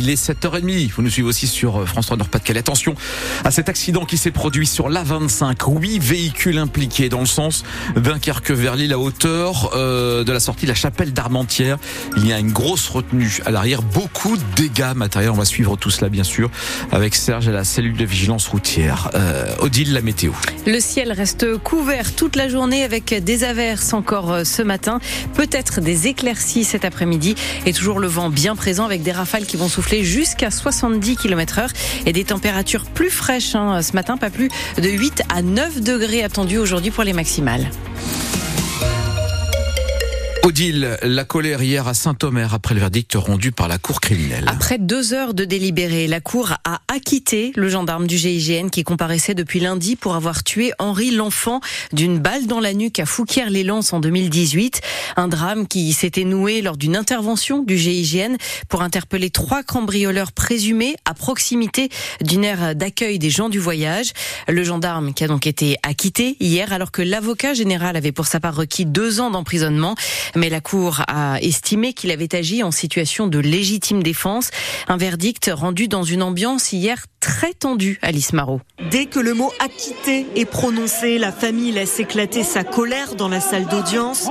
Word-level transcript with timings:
il 0.00 0.08
est 0.08 0.30
7h30. 0.30 0.90
Vous 0.92 1.02
nous 1.02 1.10
suivez 1.10 1.28
aussi 1.28 1.46
sur 1.46 1.82
euh, 1.82 1.86
France 1.86 2.06
3 2.06 2.16
Nord-Pas-de-Calais. 2.16 2.60
Attention 2.60 2.94
à 3.44 3.50
cet 3.50 3.68
accident 3.68 4.06
qui 4.06 4.16
s'est 4.16 4.30
produit 4.30 4.66
sur 4.66 4.88
l'A25. 4.88 5.78
Huit 5.78 5.98
véhicules 5.98 6.58
impliqués 6.58 7.08
dans 7.08 7.20
le 7.20 7.26
sens 7.26 7.64
vers 7.94 8.76
Lille 8.76 8.92
à 8.92 8.98
hauteur 8.98 9.70
euh, 9.74 10.24
de 10.24 10.32
la 10.32 10.40
sortie 10.40 10.64
de 10.64 10.70
la 10.70 10.74
chapelle 10.74 11.12
d'Armentières. 11.12 11.76
Il 12.16 12.26
y 12.26 12.32
a 12.32 12.38
une 12.38 12.50
grosse 12.50 12.88
retenue 12.88 13.40
à 13.44 13.50
l'arrière. 13.50 13.82
Beaucoup 13.82 14.36
de 14.36 14.42
dégâts 14.56 14.94
matériels. 14.96 15.30
On 15.30 15.34
va 15.34 15.44
suivre 15.44 15.76
tout 15.76 15.90
cela, 15.90 16.08
bien 16.08 16.24
sûr, 16.24 16.50
avec 16.92 17.14
Serge 17.14 17.48
à 17.48 17.52
la 17.52 17.64
cellule 17.64 17.96
de 17.96 18.04
vigilance 18.04 18.48
routière. 18.48 19.10
Euh, 19.14 19.54
Odile, 19.60 19.92
la 19.92 20.00
météo. 20.00 20.32
Le 20.66 20.80
ciel 20.80 21.12
reste 21.12 21.58
couvert 21.58 22.14
toute 22.14 22.36
la 22.36 22.48
journée 22.48 22.84
avec 22.84 23.12
des 23.22 23.44
averses 23.44 23.92
encore 23.92 24.46
ce 24.46 24.62
matin. 24.62 24.98
Peut-être 25.34 25.82
des 25.82 26.06
éclaircies 26.06 26.64
cet 26.64 26.86
après-midi 26.86 27.34
et 27.66 27.72
toujours 27.74 27.98
le 27.98 28.08
vent 28.08 28.30
bien 28.30 28.56
présent 28.56 28.86
avec 28.86 29.02
des 29.02 29.12
rafales 29.12 29.44
qui 29.44 29.58
vont 29.58 29.68
souffler 29.68 29.89
jusqu'à 29.98 30.50
70 30.50 31.16
km 31.16 31.58
heure 31.58 31.70
et 32.06 32.12
des 32.12 32.24
températures 32.24 32.84
plus 32.84 33.10
fraîches 33.10 33.54
hein, 33.54 33.82
ce 33.82 33.92
matin, 33.92 34.16
pas 34.16 34.30
plus 34.30 34.48
de 34.78 34.88
8 34.88 35.22
à 35.28 35.42
9 35.42 35.80
degrés 35.80 36.22
attendus 36.22 36.58
aujourd'hui 36.58 36.90
pour 36.90 37.04
les 37.04 37.12
maximales. 37.12 37.70
Odile, 40.42 40.96
la 41.02 41.24
colère 41.24 41.62
hier 41.62 41.86
à 41.86 41.92
Saint-Omer 41.92 42.54
après 42.54 42.74
le 42.74 42.80
verdict 42.80 43.12
rendu 43.14 43.52
par 43.52 43.68
la 43.68 43.76
Cour 43.76 44.00
criminelle. 44.00 44.44
Après 44.46 44.78
deux 44.78 45.12
heures 45.12 45.34
de 45.34 45.44
délibéré, 45.44 46.06
la 46.06 46.20
Cour 46.20 46.54
a 46.64 46.80
acquitté 46.88 47.52
le 47.56 47.68
gendarme 47.68 48.06
du 48.06 48.16
GIGN 48.16 48.70
qui 48.70 48.82
comparaissait 48.82 49.34
depuis 49.34 49.60
lundi 49.60 49.96
pour 49.96 50.14
avoir 50.14 50.42
tué 50.42 50.72
Henri 50.78 51.10
L'Enfant 51.10 51.60
d'une 51.92 52.18
balle 52.18 52.46
dans 52.46 52.58
la 52.58 52.72
nuque 52.72 53.00
à 53.00 53.06
Fouquier-les-Lances 53.06 53.92
en 53.92 54.00
2018. 54.00 54.80
Un 55.16 55.28
drame 55.28 55.68
qui 55.68 55.92
s'était 55.92 56.24
noué 56.24 56.62
lors 56.62 56.78
d'une 56.78 56.96
intervention 56.96 57.62
du 57.62 57.76
GIGN 57.76 58.36
pour 58.70 58.80
interpeller 58.80 59.28
trois 59.28 59.62
cambrioleurs 59.62 60.32
présumés 60.32 60.96
à 61.04 61.12
proximité 61.12 61.90
d'une 62.22 62.44
aire 62.44 62.74
d'accueil 62.74 63.18
des 63.18 63.30
gens 63.30 63.50
du 63.50 63.58
voyage. 63.58 64.12
Le 64.48 64.64
gendarme 64.64 65.12
qui 65.12 65.22
a 65.22 65.28
donc 65.28 65.46
été 65.46 65.76
acquitté 65.82 66.36
hier 66.40 66.72
alors 66.72 66.92
que 66.92 67.02
l'avocat 67.02 67.52
général 67.52 67.96
avait 67.96 68.12
pour 68.12 68.26
sa 68.26 68.40
part 68.40 68.56
requis 68.56 68.86
deux 68.86 69.20
ans 69.20 69.30
d'emprisonnement. 69.30 69.94
Mais 70.34 70.48
la 70.48 70.60
Cour 70.60 71.02
a 71.08 71.40
estimé 71.40 71.92
qu'il 71.92 72.10
avait 72.10 72.34
agi 72.34 72.62
en 72.62 72.70
situation 72.70 73.26
de 73.26 73.38
légitime 73.38 74.02
défense. 74.02 74.50
Un 74.88 74.96
verdict 74.96 75.50
rendu 75.52 75.88
dans 75.88 76.02
une 76.02 76.22
ambiance 76.22 76.72
hier 76.72 77.06
très 77.20 77.52
tendue, 77.52 77.98
Alice 78.02 78.32
Marot. 78.32 78.60
Dès 78.90 79.06
que 79.06 79.20
le 79.20 79.34
mot 79.34 79.52
acquitté 79.60 80.26
est 80.36 80.44
prononcé, 80.44 81.18
la 81.18 81.32
famille 81.32 81.72
laisse 81.72 82.00
éclater 82.00 82.42
sa 82.42 82.64
colère 82.64 83.14
dans 83.14 83.28
la 83.28 83.40
salle 83.40 83.66
d'audience. 83.66 84.28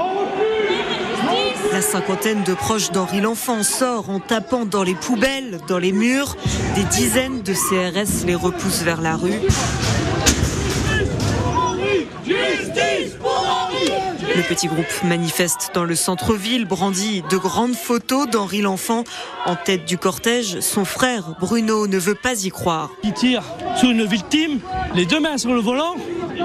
La 1.72 1.82
cinquantaine 1.82 2.44
de 2.44 2.56
proches 2.56 2.92
d'Henri 2.92 3.22
L'Enfant 3.22 3.62
sort 3.62 4.10
en 4.10 4.20
tapant 4.20 4.66
dans 4.66 4.82
les 4.82 4.96
poubelles, 4.96 5.60
dans 5.68 5.78
les 5.78 5.92
murs. 5.92 6.36
Des 6.76 6.84
dizaines 6.84 7.44
de 7.44 7.54
CRS 7.54 8.26
les 8.26 8.36
repoussent 8.36 8.82
vers 8.82 9.02
la 9.02 9.16
rue. 9.16 9.40
Le 14.40 14.46
petit 14.46 14.68
groupe 14.68 15.04
manifeste 15.04 15.72
dans 15.74 15.84
le 15.84 15.96
centre-ville, 15.96 16.64
brandit 16.64 17.24
de 17.30 17.36
grandes 17.36 17.76
photos 17.76 18.26
d'Henri 18.26 18.62
L'Enfant. 18.62 19.04
En 19.46 19.58
tête 19.58 19.84
du 19.84 19.98
cortège, 19.98 20.62
son 20.62 20.86
frère 20.86 21.36
Bruno 21.42 21.88
ne 21.88 21.98
veut 21.98 22.16
pas 22.16 22.46
y 22.46 22.50
croire. 22.50 22.90
Il 23.04 23.12
tire 23.12 23.44
sur 23.76 23.90
une 23.90 24.06
victime, 24.06 24.62
les 24.96 25.06
deux 25.06 25.20
mains 25.20 25.38
sur 25.38 25.54
le 25.54 25.60
volant, 25.60 25.96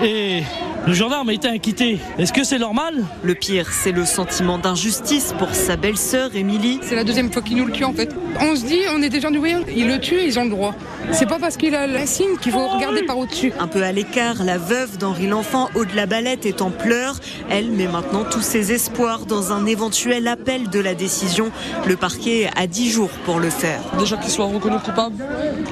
et 0.03 0.43
le 0.87 0.93
gendarme 0.93 1.31
a 1.31 1.33
été 1.33 1.49
inquiété. 1.49 1.99
Est-ce 2.19 2.33
que 2.33 2.45
c'est 2.45 2.59
normal? 2.59 3.05
Le 3.23 3.35
pire, 3.35 3.73
c'est 3.73 3.93
le 3.93 4.05
sentiment 4.05 4.59
d'injustice 4.59 5.35
pour 5.39 5.55
sa 5.55 5.77
belle-sœur 5.77 6.35
Émilie. 6.35 6.81
C'est 6.83 6.95
la 6.95 7.05
deuxième 7.05 7.33
fois 7.33 7.43
qu'il 7.43 7.57
nous 7.57 7.65
le 7.65 7.73
tue 7.73 7.85
en 7.85 7.93
fait. 7.93 8.15
On 8.41 8.55
se 8.55 8.65
dit, 8.65 8.81
on 8.95 9.01
est 9.03 9.09
des 9.09 9.21
gens 9.21 9.31
du 9.31 9.39
voyage, 9.39 9.63
ils 9.75 9.89
le 9.89 9.99
tuent, 9.99 10.23
ils 10.25 10.39
ont 10.39 10.45
le 10.45 10.51
droit. 10.51 10.75
C'est 11.13 11.29
pas 11.29 11.39
parce 11.39 11.57
qu'il 11.57 11.75
a 11.75 11.87
l'insigne 11.87 12.37
qu'il 12.41 12.53
faut 12.53 12.67
regarder 12.67 13.03
par 13.03 13.19
au-dessus. 13.19 13.53
Un 13.59 13.67
peu 13.67 13.83
à 13.83 13.93
l'écart, 13.93 14.43
la 14.43 14.59
veuve 14.59 14.99
d'Henri 14.99 15.27
L'Enfant, 15.27 15.71
Aude 15.75 15.95
la 15.95 16.07
Balette, 16.07 16.47
est 16.47 16.61
en 16.61 16.71
pleurs. 16.71 17.17
Elle 17.51 17.71
met 17.71 17.87
maintenant 17.87 18.25
tous 18.25 18.43
ses 18.43 18.73
espoirs 18.73 19.27
dans 19.27 19.53
un 19.53 19.67
éventuel 19.67 20.29
appel 20.29 20.69
de 20.69 20.81
la 20.81 20.95
décision. 20.95 21.51
Le 21.87 21.97
parquet 21.97 22.51
a 22.57 22.67
10 22.67 22.91
jours 22.91 23.11
pour 23.25 23.41
le 23.41 23.51
faire. 23.51 23.81
Déjà 23.99 24.17
qu'il 24.17 24.31
soit 24.31 24.47
reconnu 24.47 24.79
coupable, 24.79 25.17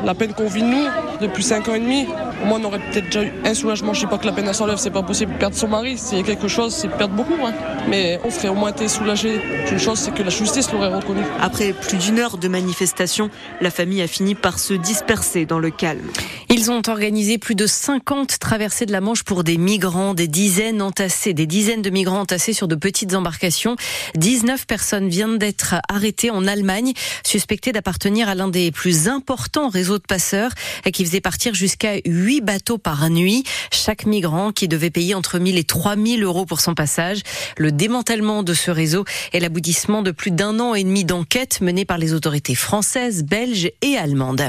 la 0.05 0.15
peine 0.15 0.33
qu'on 0.33 0.49
vit 0.49 0.63
nous 0.63 0.87
depuis 1.21 1.43
5 1.43 1.69
ans 1.69 1.75
et 1.75 1.81
demi, 1.81 2.07
au 2.43 2.47
moins 2.47 2.61
on 2.61 2.65
aurait 2.65 2.81
peut-être 2.81 3.07
déjà 3.07 3.25
eu 3.25 3.33
un 3.45 3.55
soulagement. 3.55 3.95
Je 3.95 4.01
sais 4.01 4.07
pas 4.07 4.19
que 4.19 4.27
la 4.27 4.33
peine 4.33 4.53
s'enlève, 4.53 4.77
c'est 4.77 4.91
pas 4.91 5.03
possible 5.03 5.33
de 5.33 5.39
perdre 5.39 5.57
son 5.57 5.69
mari. 5.69 5.97
C'est 5.97 6.23
quelque 6.23 6.49
chose, 6.49 6.75
c'est 6.75 6.89
perdre 6.89 7.15
beaucoup. 7.15 7.37
Hein. 7.45 7.53
Mais 7.89 8.21
on 8.25 8.31
serait 8.31 8.49
au 8.49 8.55
moins 8.55 8.71
été 8.71 8.89
soulagé. 8.89 9.41
Une 9.71 9.79
chose, 9.79 9.99
c'est 9.99 10.13
que 10.13 10.23
la 10.23 10.31
justice 10.31 10.71
l'aurait 10.73 10.95
reconnu. 10.95 11.23
Après 11.41 11.73
plus 11.73 11.99
d'une 11.99 12.19
heure 12.19 12.39
de 12.39 12.49
manifestation, 12.49 13.31
la 13.61 13.71
famille 13.71 14.03
a 14.03 14.07
fini 14.07 14.35
par 14.35 14.59
se 14.59 14.75
disperser 14.75 15.47
dans 15.47 15.59
le 15.59 15.71
calme. 15.71 16.07
Ils 16.49 16.71
ont 16.71 16.83
organisé 16.89 17.39
plus 17.39 17.55
de 17.55 17.67
50 17.67 18.39
traversées 18.39 18.87
de 18.87 18.93
la 18.93 19.01
Manche 19.01 19.23
pour 19.23 19.45
des 19.45 19.57
migrants, 19.57 20.15
des 20.15 20.29
dizaines 20.29 20.83
entassés, 20.83 21.35
des 21.35 21.47
dizaines 21.47 21.83
de 21.83 21.91
migrants 21.91 22.21
entassés 22.21 22.53
sur 22.53 22.69
de 22.69 22.75
petites 22.75 23.15
embarcations. 23.15 23.77
19 24.17 24.67
personnes 24.67 25.09
viennent 25.09 25.39
d'être 25.39 25.77
arrêtées 25.89 26.31
en 26.31 26.47
Allemagne, 26.47 26.93
suspectées 27.25 27.73
d'appartenir 27.73 28.29
à 28.29 28.35
l'un 28.35 28.49
des 28.49 28.71
plus 28.71 29.09
importants 29.09 29.69
réseaux 29.69 29.99
de 29.99 30.05
passeurs 30.07 30.51
qui 30.93 31.05
faisait 31.05 31.21
partir 31.21 31.55
jusqu'à 31.55 31.95
8 32.05 32.32
bateaux 32.41 32.79
par 32.79 33.09
nuit. 33.11 33.45
Chaque 33.71 34.07
migrant 34.07 34.53
qui 34.53 34.69
devait 34.69 34.91
payer 34.91 35.15
entre 35.15 35.39
1000 35.39 35.59
et 35.59 35.65
3000 35.65 36.23
euros 36.23 36.47
pour 36.47 36.61
son 36.61 36.75
passage. 36.75 37.23
Le 37.59 37.73
démantèlement 37.73 38.43
de 38.43 38.55
ce 38.55 38.71
réseau 38.71 39.05
est 39.33 39.41
l'aboutissement 39.41 40.03
de 40.03 40.11
plus 40.11 40.31
d'un 40.31 40.59
an 40.61 40.75
et 40.75 40.85
demi 40.85 41.05
d'enquête 41.05 41.61
menée 41.61 41.85
par 41.85 41.99
les 41.99 42.13
autorités 42.15 42.55
françaises, 42.55 43.25
belges 43.25 43.71
et 43.83 43.97
allemandes. 43.97 44.49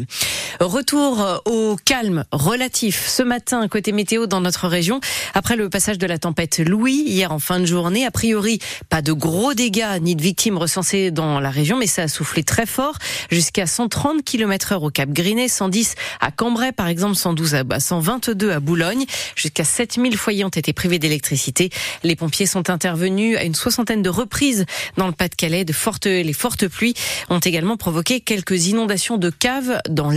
Retour 0.59 1.41
au 1.45 1.75
calme 1.83 2.25
relatif 2.31 3.07
ce 3.07 3.23
matin 3.23 3.67
côté 3.67 3.91
météo 3.91 4.27
dans 4.27 4.39
notre 4.39 4.67
région 4.67 4.99
après 5.33 5.55
le 5.55 5.69
passage 5.69 5.97
de 5.97 6.05
la 6.05 6.19
tempête 6.19 6.59
Louis 6.59 7.03
hier 7.05 7.31
en 7.31 7.39
fin 7.39 7.59
de 7.59 7.65
journée. 7.65 8.05
A 8.05 8.11
priori, 8.11 8.59
pas 8.89 9.01
de 9.01 9.13
gros 9.13 9.53
dégâts 9.53 9.99
ni 10.01 10.15
de 10.15 10.21
victimes 10.21 10.57
recensées 10.57 11.11
dans 11.11 11.39
la 11.39 11.49
région, 11.49 11.77
mais 11.77 11.87
ça 11.87 12.03
a 12.03 12.07
soufflé 12.07 12.43
très 12.43 12.65
fort 12.65 12.97
jusqu'à 13.31 13.65
130 13.65 14.23
km 14.23 14.73
heure 14.73 14.83
au 14.83 14.89
Cap 14.89 15.09
Grinet, 15.09 15.47
110 15.47 15.95
à 16.21 16.31
Cambrai 16.31 16.71
par 16.71 16.87
exemple, 16.87 17.15
112 17.15 17.55
à 17.55 17.79
122 17.79 18.51
à 18.51 18.59
Boulogne. 18.59 19.05
Jusqu'à 19.35 19.63
7000 19.63 20.17
foyers 20.17 20.45
ont 20.45 20.49
été 20.49 20.71
privés 20.73 20.99
d'électricité. 20.99 21.71
Les 22.03 22.15
pompiers 22.15 22.45
sont 22.45 22.69
intervenus 22.69 23.37
à 23.37 23.43
une 23.43 23.55
soixantaine 23.55 24.01
de 24.01 24.09
reprises 24.09 24.65
dans 24.97 25.07
le 25.07 25.13
Pas-de-Calais. 25.13 25.65
Les 26.03 26.33
fortes 26.33 26.67
pluies 26.67 26.93
ont 27.29 27.39
également 27.39 27.77
provoqué 27.77 28.19
quelques 28.19 28.67
inondations 28.67 29.17
de 29.17 29.29
caves 29.29 29.79
dans 29.89 30.09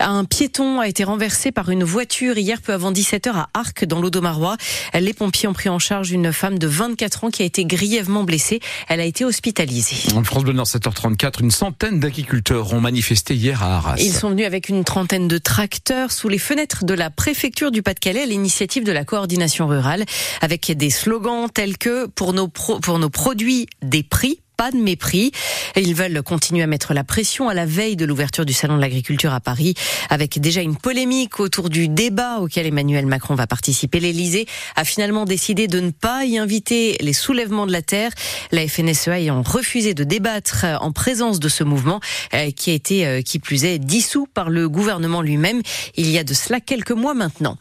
Un 0.00 0.24
piéton 0.24 0.80
a 0.80 0.88
été 0.88 1.04
renversé 1.04 1.52
par 1.52 1.70
une 1.70 1.84
voiture 1.84 2.38
hier 2.38 2.60
peu 2.60 2.72
avant 2.72 2.92
17h 2.92 3.30
à 3.30 3.48
Arc 3.54 3.84
dans 3.84 4.00
l'Audomarois. 4.00 4.56
Les 4.94 5.12
pompiers 5.12 5.48
ont 5.48 5.52
pris 5.52 5.68
en 5.68 5.78
charge 5.78 6.10
une 6.10 6.32
femme 6.32 6.58
de 6.58 6.66
24 6.66 7.24
ans 7.24 7.30
qui 7.30 7.42
a 7.42 7.44
été 7.44 7.64
grièvement 7.64 8.24
blessée. 8.24 8.60
Elle 8.88 9.00
a 9.00 9.04
été 9.04 9.24
hospitalisée. 9.24 10.14
En 10.14 10.24
France 10.24 10.44
Bleu 10.44 10.52
Nord 10.52 10.66
7h34, 10.66 11.42
une 11.42 11.50
centaine 11.50 12.00
d'agriculteurs 12.00 12.72
ont 12.72 12.80
manifesté 12.80 13.34
hier 13.34 13.62
à 13.62 13.76
Arras. 13.76 13.96
Ils 13.98 14.12
sont 14.12 14.30
venus 14.30 14.46
avec 14.46 14.68
une 14.68 14.84
trentaine 14.84 15.28
de 15.28 15.38
tracteurs 15.38 16.12
sous 16.12 16.28
les 16.28 16.38
fenêtres 16.38 16.84
de 16.84 16.94
la 16.94 17.10
préfecture 17.10 17.70
du 17.70 17.82
Pas-de-Calais 17.82 18.22
à 18.22 18.26
l'initiative 18.26 18.84
de 18.84 18.92
la 18.92 19.04
coordination 19.04 19.66
rurale 19.66 20.04
avec 20.40 20.70
des 20.70 20.90
slogans 20.90 21.48
tels 21.52 21.78
que 21.78 22.06
pour 22.06 22.32
nos, 22.32 22.48
pro, 22.48 22.80
pour 22.80 22.98
nos 22.98 23.10
produits 23.10 23.66
des 23.82 24.02
prix 24.02 24.41
pas 24.62 24.70
de 24.70 24.76
mépris. 24.76 25.32
Ils 25.74 25.92
veulent 25.92 26.22
continuer 26.22 26.62
à 26.62 26.68
mettre 26.68 26.94
la 26.94 27.02
pression 27.02 27.48
à 27.48 27.54
la 27.54 27.66
veille 27.66 27.96
de 27.96 28.04
l'ouverture 28.04 28.44
du 28.44 28.52
Salon 28.52 28.76
de 28.76 28.80
l'agriculture 28.80 29.34
à 29.34 29.40
Paris, 29.40 29.74
avec 30.08 30.40
déjà 30.40 30.60
une 30.60 30.76
polémique 30.76 31.40
autour 31.40 31.68
du 31.68 31.88
débat 31.88 32.38
auquel 32.38 32.66
Emmanuel 32.66 33.06
Macron 33.06 33.34
va 33.34 33.48
participer. 33.48 33.98
L'Elysée 33.98 34.46
a 34.76 34.84
finalement 34.84 35.24
décidé 35.24 35.66
de 35.66 35.80
ne 35.80 35.90
pas 35.90 36.26
y 36.26 36.38
inviter 36.38 36.96
les 37.00 37.12
soulèvements 37.12 37.66
de 37.66 37.72
la 37.72 37.82
terre, 37.82 38.12
la 38.52 38.68
FNSEA 38.68 39.18
ayant 39.18 39.42
refusé 39.42 39.94
de 39.94 40.04
débattre 40.04 40.64
en 40.80 40.92
présence 40.92 41.40
de 41.40 41.48
ce 41.48 41.64
mouvement, 41.64 41.98
euh, 42.32 42.52
qui 42.52 42.70
a 42.70 42.74
été, 42.74 43.04
euh, 43.04 43.20
qui 43.20 43.40
plus 43.40 43.64
est, 43.64 43.80
dissous 43.80 44.28
par 44.32 44.48
le 44.48 44.68
gouvernement 44.68 45.22
lui-même 45.22 45.60
il 45.96 46.08
y 46.08 46.18
a 46.18 46.24
de 46.24 46.34
cela 46.34 46.60
quelques 46.60 46.92
mois 46.92 47.14
maintenant. 47.14 47.58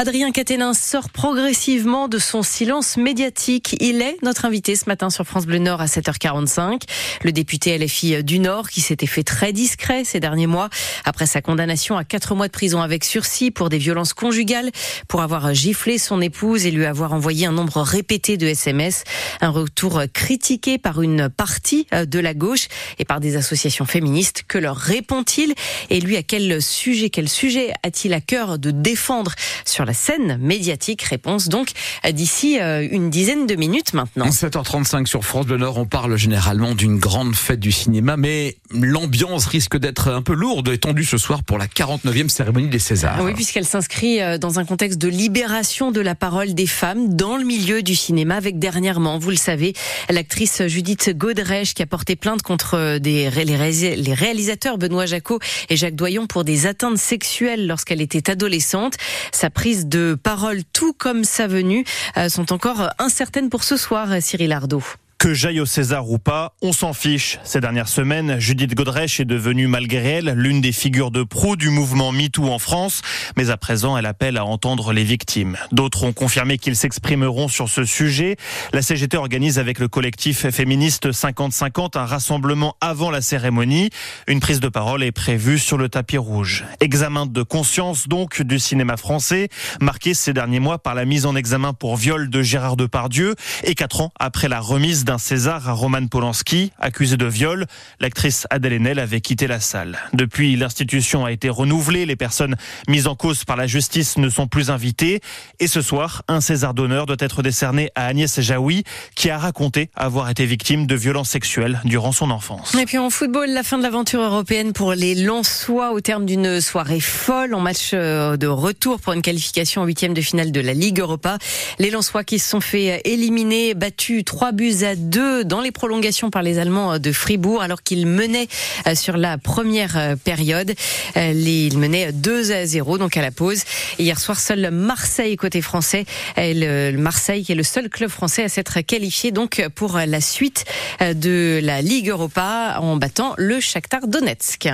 Adrien 0.00 0.32
Caténin 0.32 0.72
sort 0.72 1.10
progressivement 1.10 2.08
de 2.08 2.18
son 2.18 2.42
silence 2.42 2.96
médiatique. 2.96 3.76
Il 3.80 4.00
est 4.00 4.16
notre 4.22 4.46
invité 4.46 4.74
ce 4.74 4.86
matin 4.86 5.10
sur 5.10 5.26
France 5.26 5.44
Bleu 5.44 5.58
Nord 5.58 5.82
à 5.82 5.84
7h40. 5.84 6.30
45. 6.30 6.84
Le 7.22 7.32
député 7.32 7.76
LFI 7.76 8.24
du 8.24 8.38
Nord 8.38 8.70
qui 8.70 8.80
s'était 8.80 9.06
fait 9.06 9.24
très 9.24 9.52
discret 9.52 10.04
ces 10.04 10.18
derniers 10.18 10.46
mois 10.46 10.70
après 11.04 11.26
sa 11.26 11.42
condamnation 11.42 11.98
à 11.98 12.04
quatre 12.04 12.34
mois 12.34 12.46
de 12.46 12.52
prison 12.52 12.80
avec 12.80 13.04
sursis 13.04 13.50
pour 13.50 13.68
des 13.68 13.76
violences 13.76 14.14
conjugales, 14.14 14.70
pour 15.06 15.20
avoir 15.20 15.52
giflé 15.52 15.98
son 15.98 16.22
épouse 16.22 16.64
et 16.64 16.70
lui 16.70 16.86
avoir 16.86 17.12
envoyé 17.12 17.44
un 17.44 17.52
nombre 17.52 17.82
répété 17.82 18.38
de 18.38 18.46
SMS. 18.46 19.04
Un 19.42 19.50
retour 19.50 20.00
critiqué 20.14 20.78
par 20.78 21.02
une 21.02 21.28
partie 21.28 21.86
de 21.92 22.18
la 22.20 22.32
gauche 22.32 22.68
et 22.98 23.04
par 23.04 23.20
des 23.20 23.36
associations 23.36 23.84
féministes. 23.84 24.44
Que 24.48 24.56
leur 24.56 24.76
répond-il? 24.76 25.52
Et 25.90 26.00
lui, 26.00 26.16
à 26.16 26.22
quel 26.22 26.62
sujet, 26.62 27.10
quel 27.10 27.28
sujet 27.28 27.74
a-t-il 27.82 28.14
à 28.14 28.22
cœur 28.22 28.58
de 28.58 28.70
défendre 28.70 29.32
sur 29.66 29.84
la 29.84 29.89
scène 29.92 30.38
médiatique 30.40 31.02
Réponse 31.02 31.48
donc 31.48 31.70
d'ici 32.12 32.58
euh, 32.60 32.86
une 32.90 33.10
dizaine 33.10 33.46
de 33.46 33.54
minutes 33.54 33.94
maintenant. 33.94 34.26
7h35 34.26 35.06
sur 35.06 35.24
France 35.24 35.46
Bleu 35.46 35.58
Nord, 35.58 35.78
on 35.78 35.86
parle 35.86 36.16
généralement 36.16 36.74
d'une 36.74 36.98
grande 36.98 37.34
fête 37.34 37.60
du 37.60 37.72
cinéma, 37.72 38.16
mais 38.16 38.56
l'ambiance 38.72 39.46
risque 39.46 39.76
d'être 39.76 40.08
un 40.08 40.22
peu 40.22 40.34
lourde 40.34 40.68
et 40.68 40.78
tendue 40.78 41.04
ce 41.04 41.18
soir 41.18 41.42
pour 41.42 41.58
la 41.58 41.66
49e 41.66 42.28
cérémonie 42.28 42.68
des 42.68 42.78
Césars. 42.78 43.20
Oui, 43.22 43.34
puisqu'elle 43.34 43.66
s'inscrit 43.66 44.20
euh, 44.20 44.38
dans 44.38 44.58
un 44.58 44.64
contexte 44.64 44.98
de 44.98 45.08
libération 45.08 45.90
de 45.90 46.00
la 46.00 46.14
parole 46.14 46.54
des 46.54 46.66
femmes 46.66 47.14
dans 47.14 47.36
le 47.36 47.44
milieu 47.44 47.82
du 47.82 47.94
cinéma, 47.94 48.36
avec 48.36 48.58
dernièrement, 48.58 49.18
vous 49.18 49.30
le 49.30 49.36
savez, 49.36 49.74
l'actrice 50.08 50.62
Judith 50.66 51.10
Godrèche 51.16 51.74
qui 51.74 51.82
a 51.82 51.86
porté 51.86 52.16
plainte 52.16 52.42
contre 52.42 52.74
euh, 52.74 52.98
des, 52.98 53.30
les 53.30 54.14
réalisateurs 54.14 54.78
Benoît 54.78 55.06
Jacot 55.06 55.38
et 55.68 55.76
Jacques 55.76 55.96
Doyon 55.96 56.26
pour 56.26 56.44
des 56.44 56.66
atteintes 56.66 56.98
sexuelles 56.98 57.66
lorsqu'elle 57.66 58.00
était 58.00 58.30
adolescente. 58.30 58.94
Sa 59.32 59.50
prise 59.50 59.79
de 59.86 60.16
parole, 60.20 60.62
tout 60.72 60.92
comme 60.92 61.24
sa 61.24 61.46
venue, 61.46 61.84
euh, 62.16 62.28
sont 62.28 62.52
encore 62.52 62.90
incertaines 62.98 63.50
pour 63.50 63.64
ce 63.64 63.76
soir, 63.76 64.08
Cyril 64.20 64.52
Ardo. 64.52 64.82
Que 65.20 65.34
j'aille 65.34 65.60
au 65.60 65.66
César 65.66 66.08
ou 66.08 66.18
pas, 66.18 66.54
on 66.62 66.72
s'en 66.72 66.94
fiche. 66.94 67.38
Ces 67.44 67.60
dernières 67.60 67.88
semaines, 67.88 68.40
Judith 68.40 68.74
Godrèche 68.74 69.20
est 69.20 69.26
devenue, 69.26 69.66
malgré 69.66 70.12
elle, 70.12 70.32
l'une 70.34 70.62
des 70.62 70.72
figures 70.72 71.10
de 71.10 71.24
proue 71.24 71.56
du 71.56 71.68
mouvement 71.68 72.10
MeToo 72.10 72.50
en 72.50 72.58
France. 72.58 73.02
Mais 73.36 73.50
à 73.50 73.58
présent, 73.58 73.98
elle 73.98 74.06
appelle 74.06 74.38
à 74.38 74.46
entendre 74.46 74.94
les 74.94 75.04
victimes. 75.04 75.58
D'autres 75.72 76.04
ont 76.04 76.14
confirmé 76.14 76.56
qu'ils 76.56 76.74
s'exprimeront 76.74 77.48
sur 77.48 77.68
ce 77.68 77.84
sujet. 77.84 78.36
La 78.72 78.80
CGT 78.80 79.18
organise 79.18 79.58
avec 79.58 79.78
le 79.78 79.88
collectif 79.88 80.48
féministe 80.48 81.10
50-50 81.10 81.98
un 81.98 82.06
rassemblement 82.06 82.76
avant 82.80 83.10
la 83.10 83.20
cérémonie. 83.20 83.90
Une 84.26 84.40
prise 84.40 84.60
de 84.60 84.68
parole 84.68 85.02
est 85.02 85.12
prévue 85.12 85.58
sur 85.58 85.76
le 85.76 85.90
tapis 85.90 86.16
rouge. 86.16 86.64
Examen 86.80 87.26
de 87.26 87.42
conscience 87.42 88.08
donc 88.08 88.40
du 88.40 88.58
cinéma 88.58 88.96
français, 88.96 89.50
marqué 89.82 90.14
ces 90.14 90.32
derniers 90.32 90.60
mois 90.60 90.78
par 90.78 90.94
la 90.94 91.04
mise 91.04 91.26
en 91.26 91.36
examen 91.36 91.74
pour 91.74 91.98
viol 91.98 92.30
de 92.30 92.40
Gérard 92.40 92.76
Depardieu 92.76 93.34
et 93.64 93.74
quatre 93.74 94.00
ans 94.00 94.12
après 94.18 94.48
la 94.48 94.60
remise 94.60 95.04
d'un 95.10 95.18
César 95.18 95.68
à 95.68 95.72
Roman 95.72 96.06
Polanski, 96.06 96.70
accusé 96.78 97.16
de 97.16 97.26
viol. 97.26 97.66
L'actrice 97.98 98.46
Adèle 98.48 98.74
Haenel 98.74 99.00
avait 99.00 99.20
quitté 99.20 99.48
la 99.48 99.58
salle. 99.58 99.98
Depuis, 100.12 100.54
l'institution 100.54 101.24
a 101.24 101.32
été 101.32 101.48
renouvelée. 101.48 102.06
Les 102.06 102.14
personnes 102.14 102.54
mises 102.86 103.08
en 103.08 103.16
cause 103.16 103.42
par 103.42 103.56
la 103.56 103.66
justice 103.66 104.18
ne 104.18 104.28
sont 104.28 104.46
plus 104.46 104.70
invitées. 104.70 105.20
Et 105.58 105.66
ce 105.66 105.82
soir, 105.82 106.22
un 106.28 106.40
César 106.40 106.74
d'honneur 106.74 107.06
doit 107.06 107.16
être 107.18 107.42
décerné 107.42 107.90
à 107.96 108.06
Agnès 108.06 108.40
Jaoui, 108.40 108.84
qui 109.16 109.30
a 109.30 109.38
raconté 109.38 109.90
avoir 109.96 110.30
été 110.30 110.46
victime 110.46 110.86
de 110.86 110.94
violences 110.94 111.30
sexuelles 111.30 111.80
durant 111.84 112.12
son 112.12 112.30
enfance. 112.30 112.76
Et 112.76 112.86
puis 112.86 112.98
en 112.98 113.10
football, 113.10 113.50
la 113.50 113.64
fin 113.64 113.78
de 113.78 113.82
l'aventure 113.82 114.20
européenne 114.20 114.72
pour 114.72 114.94
les 114.94 115.16
Lensois 115.16 115.90
au 115.90 116.00
terme 116.00 116.24
d'une 116.24 116.60
soirée 116.60 117.00
folle 117.00 117.54
en 117.54 117.60
match 117.60 117.90
euh, 117.94 118.36
de 118.36 118.46
retour 118.46 119.00
pour 119.00 119.12
une 119.12 119.22
qualification 119.22 119.82
en 119.82 119.86
huitième 119.86 120.14
de 120.14 120.20
finale 120.20 120.52
de 120.52 120.60
la 120.60 120.72
Ligue 120.72 121.00
Europa. 121.00 121.38
Les 121.80 121.90
Lensois 121.90 122.22
qui 122.22 122.38
se 122.38 122.48
sont 122.48 122.60
fait 122.60 123.00
éliminer, 123.04 123.74
battus 123.74 124.24
3 124.24 124.52
buts 124.52 124.84
à 124.84 124.94
2 124.94 124.99
dans 125.00 125.60
les 125.60 125.72
prolongations 125.72 126.30
par 126.30 126.42
les 126.42 126.58
Allemands 126.58 126.98
de 126.98 127.12
Fribourg 127.12 127.62
alors 127.62 127.82
qu'ils 127.82 128.06
menaient 128.06 128.48
euh, 128.86 128.94
sur 128.94 129.16
la 129.16 129.38
première 129.38 129.96
euh, 129.96 130.16
période. 130.16 130.74
Euh, 131.16 131.32
ils 131.32 131.78
menaient 131.78 132.12
2 132.12 132.52
à 132.52 132.66
0 132.66 132.98
donc 132.98 133.16
à 133.16 133.22
la 133.22 133.30
pause. 133.30 133.62
hier 133.98 134.18
soir, 134.18 134.38
seul 134.38 134.70
Marseille 134.70 135.36
côté 135.36 135.62
français, 135.62 136.04
le 136.36 136.96
Marseille 136.96 137.44
qui 137.44 137.52
est 137.52 137.56
le 137.56 137.62
seul 137.62 137.88
club 137.88 138.10
français 138.10 138.44
à 138.44 138.48
s'être 138.48 138.80
qualifié 138.80 139.32
donc 139.32 139.62
pour 139.74 139.98
la 139.98 140.20
suite 140.20 140.64
de 141.00 141.60
la 141.62 141.82
Ligue 141.82 142.08
Europa 142.08 142.78
en 142.80 142.96
battant 142.96 143.34
le 143.36 143.60
Shakhtar 143.60 144.06
Donetsk. 144.06 144.68